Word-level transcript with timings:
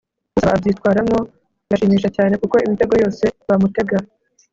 usaba 0.37 0.53
abyitwaramo 0.57 1.17
burashimisha 1.65 2.09
cyane, 2.17 2.33
kuko 2.41 2.55
imitego 2.65 2.93
yose 3.03 3.23
bamutega 3.47 3.97